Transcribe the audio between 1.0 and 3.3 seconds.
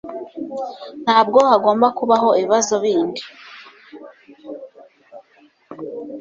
Ntabwo hagomba kubaho ibibazo bindi.